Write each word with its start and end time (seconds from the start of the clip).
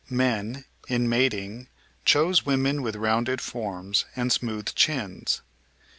Men, 0.09 0.65
in 0.87 1.07
mating, 1.07 1.67
chose 2.05 2.43
women 2.43 2.81
with 2.81 2.95
rounded 2.95 3.39
forms 3.39 4.05
and 4.15 4.31
smooth 4.33 4.73
chins. 4.73 5.43